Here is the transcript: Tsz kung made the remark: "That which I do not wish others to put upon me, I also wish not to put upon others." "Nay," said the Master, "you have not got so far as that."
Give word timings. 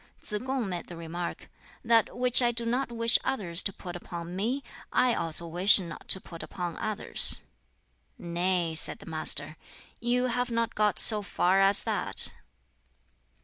Tsz 0.19 0.43
kung 0.43 0.67
made 0.67 0.87
the 0.87 0.97
remark: 0.97 1.47
"That 1.85 2.17
which 2.17 2.41
I 2.41 2.51
do 2.51 2.65
not 2.65 2.91
wish 2.91 3.19
others 3.23 3.61
to 3.61 3.71
put 3.71 3.95
upon 3.95 4.35
me, 4.35 4.63
I 4.91 5.13
also 5.13 5.45
wish 5.45 5.77
not 5.77 6.07
to 6.07 6.19
put 6.19 6.41
upon 6.41 6.75
others." 6.77 7.41
"Nay," 8.17 8.73
said 8.73 8.97
the 8.97 9.05
Master, 9.05 9.57
"you 9.99 10.25
have 10.25 10.49
not 10.49 10.73
got 10.73 10.97
so 10.97 11.21
far 11.21 11.59
as 11.59 11.83
that." 11.83 12.33